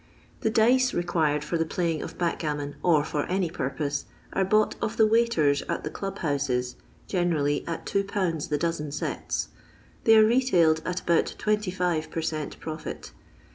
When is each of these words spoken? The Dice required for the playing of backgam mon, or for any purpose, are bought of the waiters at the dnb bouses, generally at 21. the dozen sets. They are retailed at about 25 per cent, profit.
The 0.39 0.49
Dice 0.49 0.95
required 0.95 1.43
for 1.43 1.59
the 1.59 1.63
playing 1.63 2.01
of 2.01 2.17
backgam 2.17 2.57
mon, 2.57 2.75
or 2.81 3.03
for 3.03 3.25
any 3.27 3.51
purpose, 3.51 4.05
are 4.33 4.43
bought 4.43 4.73
of 4.81 4.97
the 4.97 5.05
waiters 5.05 5.61
at 5.69 5.83
the 5.83 5.91
dnb 5.91 6.15
bouses, 6.19 6.75
generally 7.07 7.63
at 7.67 7.85
21. 7.85 8.39
the 8.49 8.57
dozen 8.57 8.91
sets. 8.91 9.49
They 10.05 10.17
are 10.17 10.25
retailed 10.25 10.81
at 10.85 11.01
about 11.01 11.35
25 11.37 12.09
per 12.09 12.21
cent, 12.23 12.59
profit. 12.59 13.11